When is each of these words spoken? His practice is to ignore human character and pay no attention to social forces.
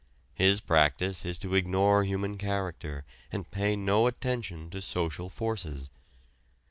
His 0.33 0.61
practice 0.61 1.25
is 1.25 1.37
to 1.37 1.53
ignore 1.53 2.03
human 2.03 2.35
character 2.39 3.05
and 3.31 3.51
pay 3.51 3.75
no 3.75 4.07
attention 4.07 4.71
to 4.71 4.81
social 4.81 5.29
forces. 5.29 5.91